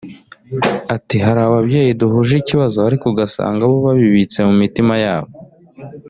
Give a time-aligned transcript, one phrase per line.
[0.95, 5.31] Ati “Hari ababyeyi duhuje ikibazo ariko ugasanga bo babibitse mu mitima yabo